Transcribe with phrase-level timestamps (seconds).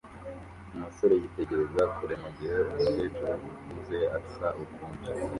[0.75, 5.09] Umusore yitegereza kure mugihe umukecuru ukuze asa ukundi